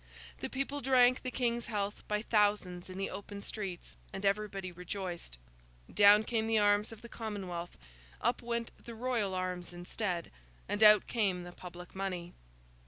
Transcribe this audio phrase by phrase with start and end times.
[0.39, 5.37] The people drank the King's health by thousands in the open streets, and everybody rejoiced.
[5.93, 7.77] Down came the Arms of the Commonwealth,
[8.19, 10.31] up went the Royal Arms instead,
[10.67, 12.33] and out came the public money.